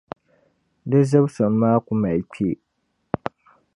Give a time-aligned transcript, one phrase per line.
[0.89, 2.57] di zibisim maa ku mali kpee.